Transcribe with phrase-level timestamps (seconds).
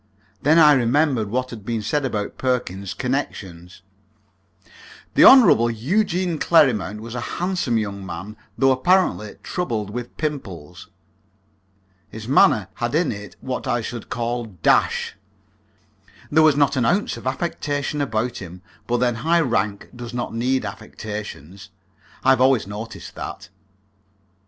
[0.41, 3.83] Then I remembered what had been said about Perkins's connections.
[5.13, 5.67] The Hon.
[5.75, 10.89] Eugene Clerrimount was a handsome young man, though apparently troubled with pimples.
[12.09, 15.15] His manner had in it what I should call dash.
[16.31, 20.33] There was not an ounce of affectation about him; but then high rank does not
[20.33, 21.69] need affectations
[22.23, 23.49] I have always noticed that.